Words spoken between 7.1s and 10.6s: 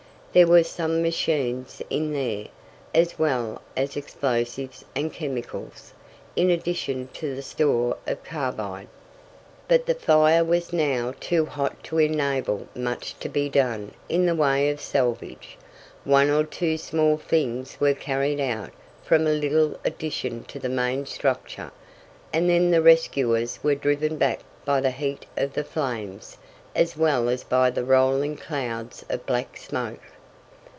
to the store of carbide. But the fire